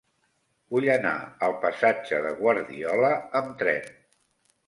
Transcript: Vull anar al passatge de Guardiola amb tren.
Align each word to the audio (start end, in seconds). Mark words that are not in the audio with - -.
Vull 0.75 0.87
anar 0.93 1.11
al 1.47 1.53
passatge 1.65 2.21
de 2.27 2.33
Guardiola 2.39 3.13
amb 3.41 3.53
tren. 3.63 3.87